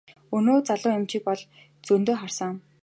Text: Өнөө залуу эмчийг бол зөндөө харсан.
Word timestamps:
Өнөө 0.37 0.59
залуу 0.69 0.93
эмчийг 0.99 1.23
бол 1.27 1.41
зөндөө 1.87 2.15
харсан. 2.21 2.53